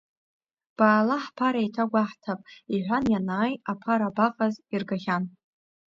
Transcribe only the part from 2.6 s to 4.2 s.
иҳәан ианааи, аԥара